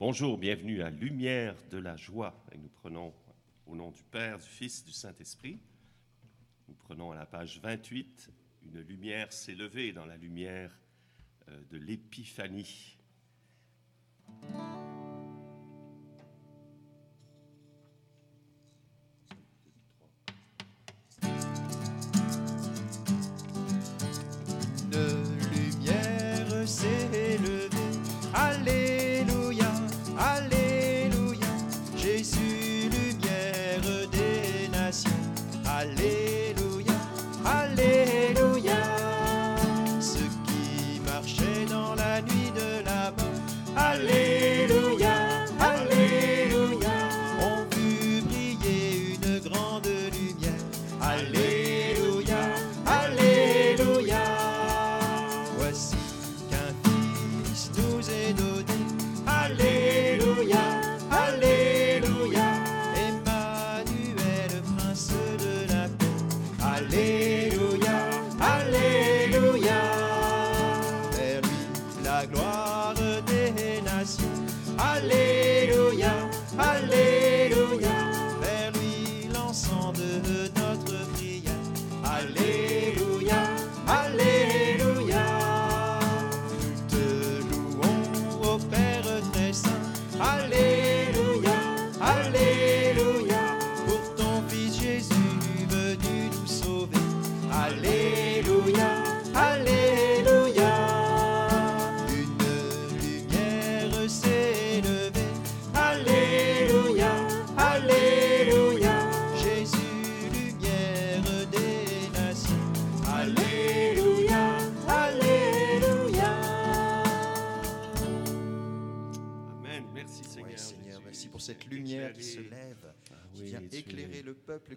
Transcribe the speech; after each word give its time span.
Bonjour, 0.00 0.38
bienvenue 0.38 0.80
à 0.80 0.90
Lumière 0.90 1.56
de 1.72 1.78
la 1.78 1.96
joie. 1.96 2.32
Et 2.52 2.56
nous 2.56 2.68
prenons 2.68 3.12
au 3.66 3.74
nom 3.74 3.90
du 3.90 4.04
Père, 4.04 4.38
du 4.38 4.46
Fils, 4.46 4.84
du 4.84 4.92
Saint-Esprit. 4.92 5.58
Nous 6.68 6.74
prenons 6.74 7.10
à 7.10 7.16
la 7.16 7.26
page 7.26 7.58
28, 7.60 8.30
une 8.66 8.80
lumière 8.82 9.32
s'est 9.32 9.56
levée 9.56 9.92
dans 9.92 10.06
la 10.06 10.16
lumière 10.16 10.70
euh, 11.48 11.60
de 11.72 11.78
l'Épiphanie. 11.78 12.96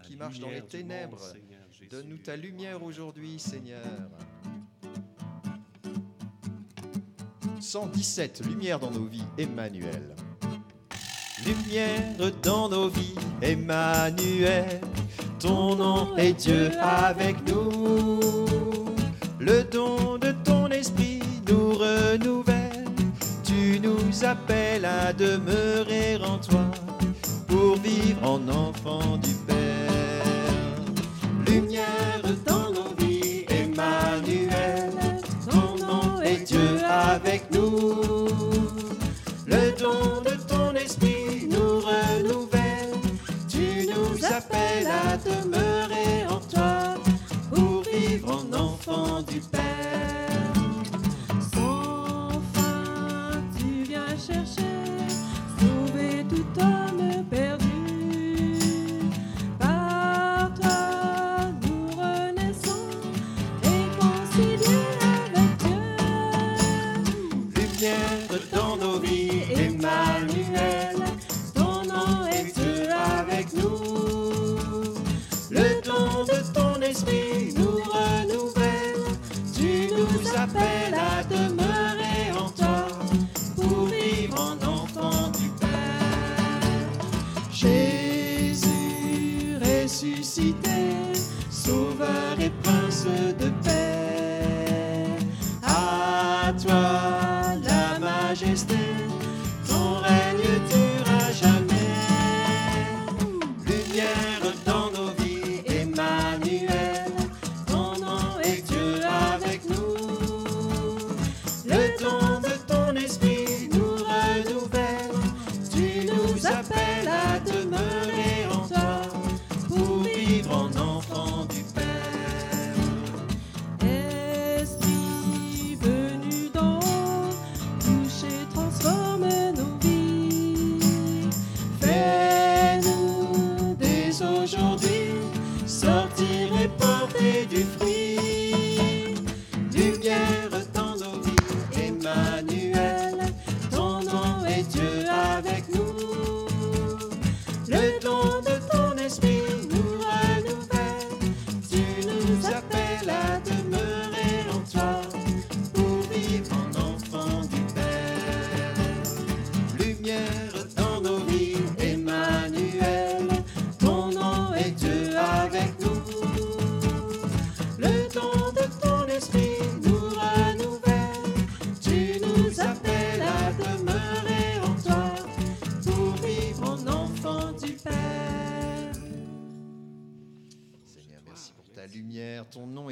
Qui 0.04 0.16
marche 0.16 0.40
dans 0.40 0.50
les 0.50 0.62
ténèbres. 0.62 1.22
Donne-nous 1.90 2.18
ta 2.18 2.36
lumière 2.36 2.84
aujourd'hui, 2.84 3.40
Seigneur. 3.40 3.86
117, 7.60 8.46
lumière 8.46 8.80
dans 8.80 8.92
nos 8.92 9.06
vies, 9.06 9.24
Emmanuel. 9.38 10.16
Lumière 11.46 12.32
dans 12.42 12.70
nos 12.70 12.90
vies, 12.90 13.16
Emmanuel. 13.42 14.82
Ton 15.40 15.76
nom 15.76 16.18
est 16.18 16.34
Dieu 16.34 16.72
avec 16.80 17.36
nous. 17.48 18.20
Le 19.40 19.64
don 19.64 20.18
de 20.18 20.32
ton 20.44 20.68
esprit 20.68 21.20
nous 21.48 21.74
renouvelle. 21.74 22.51
Appelles 24.24 24.86
à 24.86 25.14
demeurer 25.14 26.18
en 26.24 26.38
toi 26.38 26.70
pour 27.48 27.76
vivre 27.78 28.24
en 28.24 28.48
enfant 28.50 29.18
du 29.18 29.34
Père. 29.48 30.76
Lumière 31.48 32.22
nous 80.02 80.30
appelle 80.36 80.94
à 80.94 81.24
demain. 81.24 81.61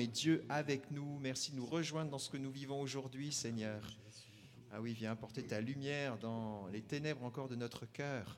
Dieu 0.10 0.44
avec 0.50 0.92
nous. 0.92 1.20
Merci 1.20 1.52
de 1.52 1.58
nous 1.58 1.66
rejoindre 1.66 2.12
dans 2.12 2.18
ce 2.18 2.30
que 2.30 2.38
nous 2.38 2.52
vivons 2.52 2.82
aujourd'hui, 2.82 3.32
Seigneur. 3.32 3.82
Ah 4.72 4.82
oui, 4.82 4.94
viens 4.94 5.12
apporter 5.12 5.44
ta 5.44 5.62
lumière 5.62 6.18
dans 6.18 6.68
les 6.68 6.82
ténèbres 6.82 7.24
encore 7.24 7.48
de 7.48 7.56
notre 7.56 7.86
cœur. 7.86 8.38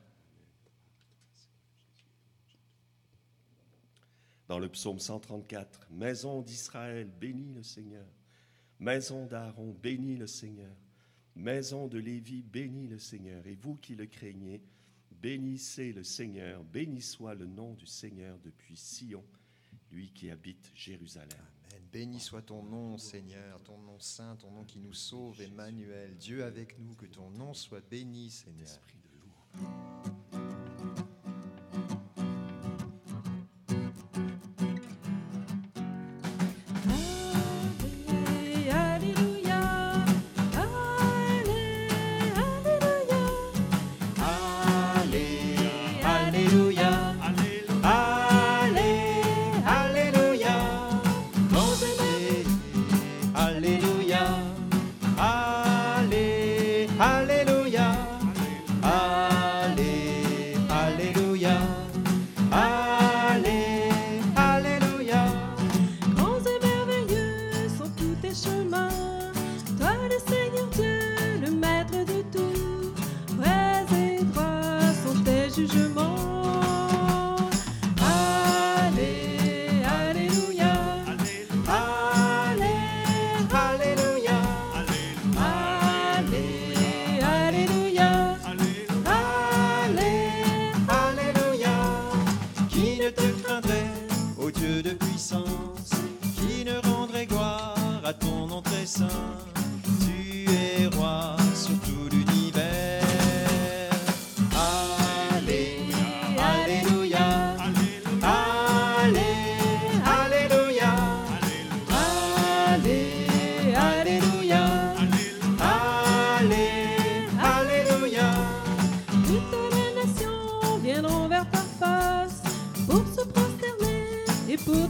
Dans 4.48 4.58
le 4.58 4.68
psaume 4.68 4.98
134, 4.98 5.88
Maison 5.90 6.42
d'Israël, 6.42 7.10
bénis 7.20 7.54
le 7.54 7.62
Seigneur. 7.62 8.06
Maison 8.78 9.26
d'Aaron, 9.26 9.74
bénis 9.82 10.16
le 10.16 10.26
Seigneur. 10.26 10.76
Maison 11.34 11.86
de 11.86 11.98
Lévi, 11.98 12.42
bénis 12.42 12.88
le 12.88 12.98
Seigneur. 12.98 13.46
Et 13.46 13.54
vous 13.54 13.76
qui 13.76 13.94
le 13.94 14.06
craignez, 14.06 14.62
bénissez 15.10 15.92
le 15.92 16.04
Seigneur. 16.04 16.64
Béni 16.64 17.00
soit 17.00 17.34
le 17.34 17.46
nom 17.46 17.74
du 17.74 17.86
Seigneur 17.86 18.38
depuis 18.44 18.76
Sion, 18.76 19.24
lui 19.90 20.10
qui 20.10 20.30
habite 20.30 20.70
Jérusalem. 20.74 21.28
Béni 21.92 22.20
soit 22.20 22.40
ton 22.40 22.62
nom, 22.62 22.96
Seigneur, 22.96 23.62
ton 23.64 23.76
nom 23.76 23.98
saint, 23.98 24.34
ton 24.36 24.50
nom 24.50 24.64
qui 24.64 24.78
nous 24.78 24.94
sauve, 24.94 25.42
Emmanuel. 25.42 26.16
Dieu 26.16 26.42
avec 26.42 26.78
nous, 26.78 26.94
que 26.94 27.04
ton 27.04 27.28
nom 27.30 27.52
soit 27.52 27.86
béni, 27.90 28.30
Seigneur. 28.30 28.80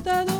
That. 0.04 0.31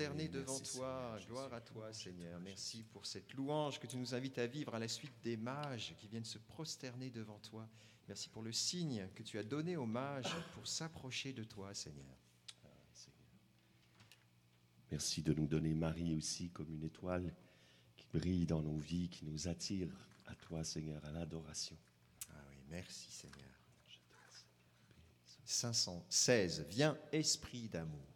Prosterner 0.00 0.28
devant 0.28 0.56
Merci, 0.56 0.76
toi. 0.76 1.16
Seigneur. 1.18 1.26
Gloire 1.28 1.54
à 1.54 1.60
toi, 1.60 1.92
Seigneur. 1.92 2.40
Merci 2.40 2.82
pour 2.84 3.04
cette 3.04 3.34
louange 3.34 3.78
que 3.78 3.86
tu 3.86 3.96
nous 3.96 4.14
invites 4.14 4.38
à 4.38 4.46
vivre 4.46 4.74
à 4.74 4.78
la 4.78 4.88
suite 4.88 5.12
des 5.22 5.36
mages 5.36 5.94
qui 5.98 6.08
viennent 6.08 6.24
se 6.24 6.38
prosterner 6.38 7.10
devant 7.10 7.38
toi. 7.38 7.68
Merci 8.08 8.28
pour 8.30 8.42
le 8.42 8.52
signe 8.52 9.06
que 9.14 9.22
tu 9.22 9.38
as 9.38 9.42
donné 9.42 9.76
aux 9.76 9.86
mages 9.86 10.34
pour 10.54 10.66
s'approcher 10.66 11.32
de 11.32 11.44
toi, 11.44 11.74
Seigneur. 11.74 12.16
Seigneur. 12.94 13.18
Merci 14.90 15.22
de 15.22 15.34
nous 15.34 15.46
donner 15.46 15.74
Marie 15.74 16.14
aussi 16.14 16.48
comme 16.50 16.72
une 16.72 16.84
étoile 16.84 17.34
qui 17.96 18.06
brille 18.12 18.46
dans 18.46 18.62
nos 18.62 18.78
vies, 18.78 19.10
qui 19.10 19.26
nous 19.26 19.48
attire 19.48 19.88
à 20.26 20.34
toi, 20.34 20.64
Seigneur, 20.64 21.04
à 21.04 21.12
l'adoration. 21.12 21.76
Ah 22.30 22.42
oui, 22.48 22.56
merci, 22.70 23.12
Seigneur. 23.12 23.48
516. 25.44 26.66
Viens, 26.70 26.96
esprit 27.12 27.68
d'amour. 27.68 28.09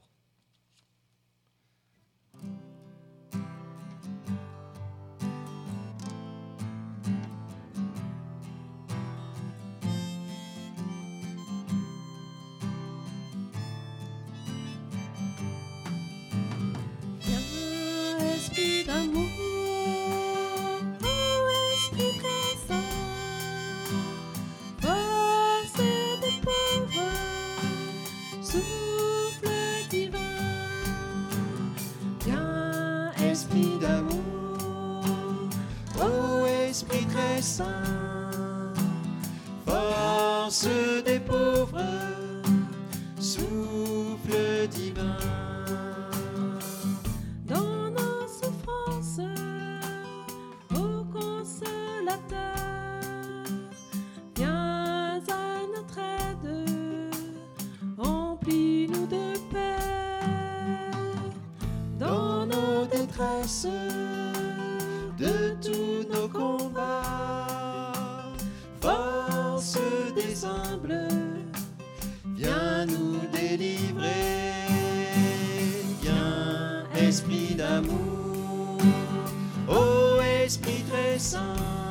Esprit 81.14 81.38
très 81.38 81.83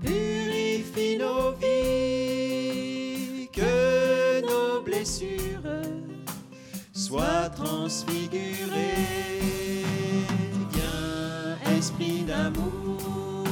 purifie 0.00 1.16
nos 1.18 1.52
vies, 1.60 3.48
que 3.52 4.40
nos 4.42 4.82
blessures 4.82 5.82
soient 6.92 7.48
transfigurées. 7.50 9.06
Viens, 10.72 11.76
Esprit 11.76 12.24
d'amour, 12.24 13.44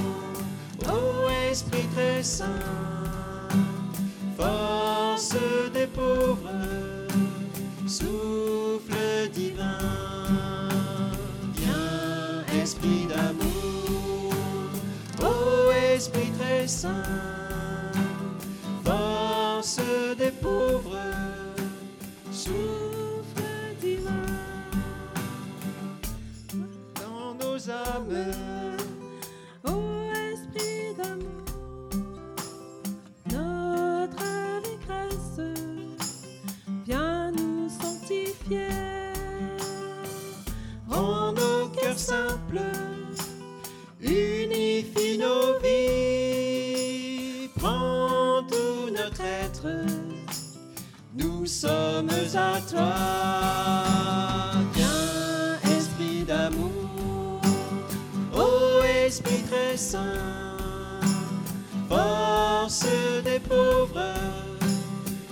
ô 0.87 1.29
Esprit 1.51 1.87
très 1.95 2.23
saint, 2.23 2.47
force 4.37 5.37
des 5.73 5.87
pauvres, 5.87 6.51
souffle 7.87 8.48
Esprit 16.79 16.93
très 16.93 16.95
saint, 16.95 17.03
force 18.85 19.81
des 20.17 20.31
souffle 22.31 22.78
force 62.69 63.23
des 63.25 63.41
pauvres, 63.41 64.15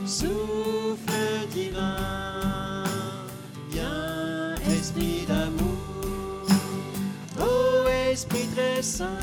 souffle 0.07 1.47
divin. 1.53 2.85
Viens, 3.71 4.55
Esprit 4.67 5.27
d'amour, 5.29 6.47
ô 7.39 7.89
Esprit 8.11 8.49
très 8.55 8.83
saint, 8.83 9.21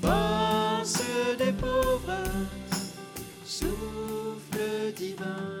force 0.00 1.02
des 1.36 1.52
pauvres, 1.52 2.24
souffle 3.44 4.94
divin. 4.96 5.60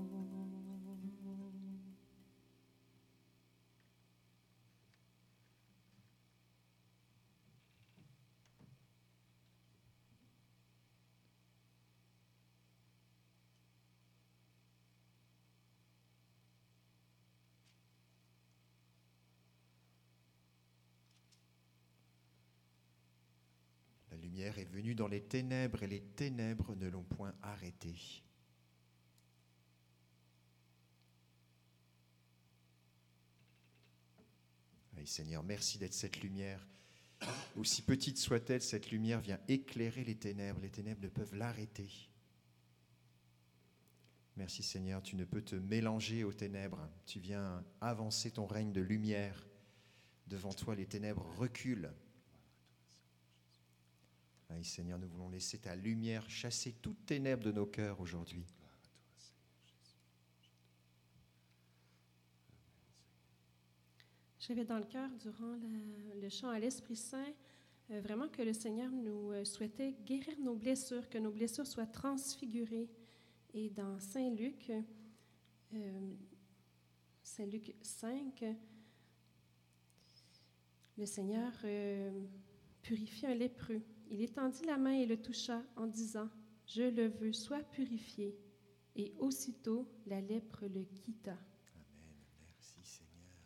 lumière 24.31 24.57
est 24.59 24.71
venue 24.71 24.95
dans 24.95 25.09
les 25.09 25.21
ténèbres 25.21 25.83
et 25.83 25.87
les 25.87 25.99
ténèbres 25.99 26.73
ne 26.75 26.87
l'ont 26.87 27.03
point 27.03 27.33
arrêtée. 27.41 28.23
Oui, 34.95 35.05
Seigneur, 35.05 35.43
merci 35.43 35.77
d'être 35.77 35.93
cette 35.93 36.21
lumière. 36.21 36.65
Aussi 37.57 37.81
petite 37.81 38.17
soit-elle, 38.17 38.61
cette 38.61 38.89
lumière 38.89 39.19
vient 39.19 39.39
éclairer 39.49 40.05
les 40.05 40.15
ténèbres. 40.15 40.61
Les 40.61 40.69
ténèbres 40.69 41.01
ne 41.01 41.09
peuvent 41.09 41.35
l'arrêter. 41.35 41.89
Merci 44.37 44.63
Seigneur, 44.63 45.03
tu 45.03 45.17
ne 45.17 45.25
peux 45.25 45.41
te 45.41 45.55
mélanger 45.55 46.23
aux 46.23 46.31
ténèbres. 46.31 46.89
Tu 47.05 47.19
viens 47.19 47.65
avancer 47.81 48.31
ton 48.31 48.45
règne 48.45 48.71
de 48.71 48.81
lumière. 48.81 49.45
Devant 50.27 50.53
toi, 50.53 50.73
les 50.73 50.85
ténèbres 50.85 51.25
reculent. 51.37 51.91
Oui, 54.55 54.63
Seigneur, 54.63 54.99
nous 54.99 55.07
voulons 55.07 55.29
laisser 55.29 55.57
ta 55.57 55.75
lumière 55.75 56.29
chasser 56.29 56.73
toutes 56.81 57.05
ténèbres 57.05 57.43
de 57.43 57.51
nos 57.51 57.65
cœurs 57.65 57.99
aujourd'hui. 57.99 58.45
J'avais 64.39 64.65
dans 64.65 64.79
le 64.79 64.85
cœur, 64.85 65.09
durant 65.19 65.55
le 66.19 66.29
chant 66.29 66.49
à 66.49 66.59
l'Esprit 66.59 66.95
Saint, 66.95 67.33
euh, 67.91 68.01
vraiment 68.01 68.27
que 68.27 68.41
le 68.41 68.53
Seigneur 68.53 68.89
nous 68.91 69.31
euh, 69.31 69.43
souhaitait 69.43 69.95
guérir 70.05 70.39
nos 70.39 70.55
blessures, 70.55 71.09
que 71.09 71.17
nos 71.17 71.31
blessures 71.31 71.67
soient 71.67 71.85
transfigurées. 71.85 72.89
Et 73.53 73.69
dans 73.69 73.99
Saint 73.99 74.29
Luc, 74.29 74.71
euh, 75.73 76.13
Saint 77.23 77.45
Luc 77.45 77.75
5, 77.81 78.45
le 80.97 81.05
Seigneur 81.05 81.51
purifie 82.81 83.25
un 83.25 83.35
lépreux. 83.35 83.81
Il 84.11 84.21
étendit 84.21 84.65
la 84.65 84.77
main 84.77 84.91
et 84.91 85.05
le 85.05 85.21
toucha 85.21 85.63
en 85.77 85.87
disant, 85.87 86.29
Je 86.67 86.83
le 86.83 87.07
veux, 87.07 87.31
sois 87.31 87.63
purifié. 87.63 88.37
Et 88.97 89.13
aussitôt, 89.19 89.89
la 90.05 90.19
lèpre 90.19 90.65
le 90.65 90.83
quitta. 90.83 91.31
Amen. 91.31 92.17
Merci 92.41 92.83
Seigneur. 92.83 93.37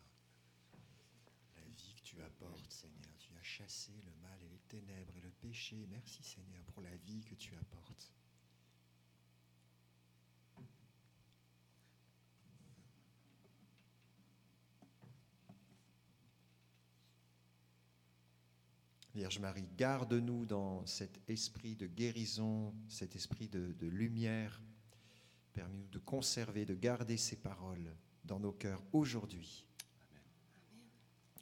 La 1.54 1.62
vie 1.62 1.94
que 1.94 2.02
tu 2.02 2.20
apportes, 2.20 2.72
Seigneur. 2.72 3.16
Tu 3.16 3.32
as 3.36 3.42
chassé 3.44 3.92
le 4.04 4.12
mal 4.20 4.42
et 4.42 4.48
les 4.48 4.58
ténèbres 4.66 5.16
et 5.16 5.20
le 5.20 5.30
péché. 5.30 5.86
Merci 5.88 6.24
Seigneur 6.24 6.64
pour 6.64 6.82
la 6.82 6.96
vie 6.96 7.22
que 7.22 7.36
tu 7.36 7.54
apportes. 7.54 8.12
Vierge 19.26 19.40
Marie, 19.40 19.68
garde-nous 19.76 20.46
dans 20.46 20.86
cet 20.86 21.18
esprit 21.26 21.74
de 21.74 21.88
guérison, 21.88 22.72
cet 22.86 23.16
esprit 23.16 23.48
de, 23.48 23.72
de 23.72 23.88
lumière. 23.88 24.62
Permets-nous 25.52 25.88
de 25.88 25.98
conserver, 25.98 26.64
de 26.64 26.76
garder 26.76 27.16
ces 27.16 27.34
paroles 27.34 27.92
dans 28.22 28.38
nos 28.38 28.52
cœurs 28.52 28.84
aujourd'hui. 28.92 29.66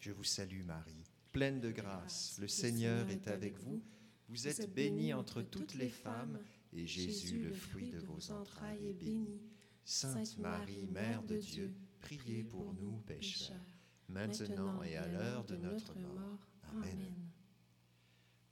Je 0.01 0.13
vous 0.13 0.25
salue 0.25 0.63
Marie, 0.65 1.05
pleine 1.31 1.61
de 1.61 1.71
grâce. 1.71 2.39
Le 2.41 2.49
Seigneur 2.49 3.11
est 3.11 3.29
avec 3.29 3.59
vous. 3.59 3.83
Vous 4.31 4.49
êtes 4.49 4.73
bénie 4.73 5.13
entre 5.13 5.43
toutes 5.43 5.75
les 5.75 5.91
femmes, 5.91 6.39
et 6.73 6.87
Jésus, 6.87 7.39
le 7.39 7.53
fruit 7.53 7.91
de 7.91 7.99
vos 7.99 8.33
entrailles, 8.33 8.89
est 8.89 8.95
béni. 8.95 9.43
Sainte 9.85 10.39
Marie, 10.39 10.87
Mère 10.87 11.23
de 11.23 11.37
Dieu, 11.37 11.75
priez 12.01 12.45
pour 12.45 12.73
nous 12.73 12.97
pécheurs, 13.07 13.61
maintenant 14.09 14.83
et 14.83 14.97
à 14.97 15.07
l'heure 15.07 15.45
de 15.45 15.57
notre 15.57 15.95
mort. 15.99 16.49
Amen. 16.73 17.24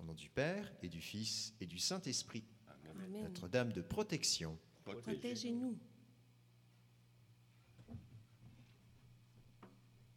Au 0.02 0.04
nom 0.04 0.14
du 0.14 0.28
Père 0.30 0.72
et 0.82 0.88
du 0.88 1.00
Fils 1.00 1.54
et 1.60 1.66
du 1.66 1.78
Saint-Esprit. 1.78 2.44
Notre-Dame 3.22 3.72
de 3.72 3.82
protection, 3.82 4.58
Protégez 4.84 5.02
Protégez-nous. 5.12 5.78